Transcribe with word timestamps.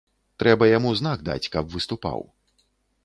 Трэба 0.43 0.69
яму 0.77 0.93
знак 1.01 1.19
даць, 1.29 1.51
каб 1.57 1.71
выступаў. 1.77 2.19